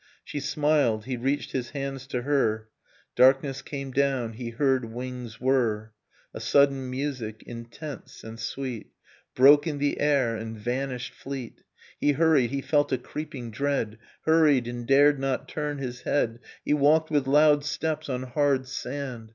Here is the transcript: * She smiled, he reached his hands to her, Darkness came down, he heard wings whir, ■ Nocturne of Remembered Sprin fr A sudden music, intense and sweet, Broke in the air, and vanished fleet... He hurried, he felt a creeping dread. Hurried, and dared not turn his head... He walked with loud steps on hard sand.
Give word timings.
* 0.15 0.23
She 0.23 0.39
smiled, 0.39 1.05
he 1.05 1.15
reached 1.15 1.51
his 1.51 1.69
hands 1.77 2.07
to 2.07 2.23
her, 2.23 2.69
Darkness 3.15 3.61
came 3.61 3.91
down, 3.91 4.33
he 4.33 4.49
heard 4.49 4.85
wings 4.85 5.39
whir, 5.39 5.91
■ 5.91 5.91
Nocturne 5.93 5.93
of 5.93 5.93
Remembered 5.93 6.17
Sprin 6.25 6.31
fr 6.31 6.37
A 6.37 6.39
sudden 6.39 6.89
music, 6.89 7.43
intense 7.45 8.23
and 8.23 8.39
sweet, 8.39 8.87
Broke 9.35 9.67
in 9.67 9.77
the 9.77 9.99
air, 9.99 10.35
and 10.35 10.57
vanished 10.57 11.13
fleet... 11.13 11.61
He 11.99 12.13
hurried, 12.13 12.49
he 12.49 12.61
felt 12.61 12.91
a 12.91 12.97
creeping 12.97 13.51
dread. 13.51 13.99
Hurried, 14.25 14.67
and 14.67 14.87
dared 14.87 15.19
not 15.19 15.47
turn 15.47 15.77
his 15.77 16.01
head... 16.01 16.39
He 16.65 16.73
walked 16.73 17.11
with 17.11 17.27
loud 17.27 17.63
steps 17.63 18.09
on 18.09 18.23
hard 18.23 18.65
sand. 18.67 19.29